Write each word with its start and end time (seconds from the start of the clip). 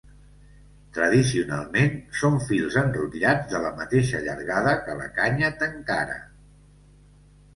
Tradicionalment, 0.97 1.99
són 2.21 2.39
fils 2.47 2.77
enrotllats 2.81 3.51
de 3.53 3.61
la 3.65 3.71
mateixa 3.81 4.21
llargada 4.27 4.75
que 4.87 4.95
la 5.03 5.09
canya 5.21 5.51
Tenkara. 5.61 6.17